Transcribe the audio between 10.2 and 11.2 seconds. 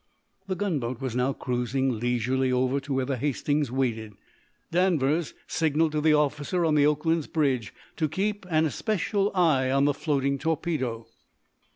torpedo.